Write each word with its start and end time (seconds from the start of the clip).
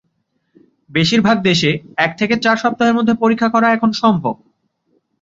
বেশিরভাগ 0.89 1.37
দেশে 1.41 1.71
এক 1.97 2.11
থেকে 2.19 2.35
চার 2.37 2.57
সপ্তাহের 2.57 2.97
মধ্যে 2.97 3.13
পরীক্ষা 3.13 3.49
করা 3.49 3.67
এখন 3.71 3.89
সম্ভব। 4.01 4.35